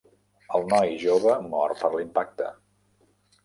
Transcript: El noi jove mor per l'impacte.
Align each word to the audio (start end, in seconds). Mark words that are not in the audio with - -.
El 0.59 0.65
noi 0.71 0.95
jove 1.03 1.37
mor 1.53 1.77
per 1.85 1.95
l'impacte. 1.99 2.51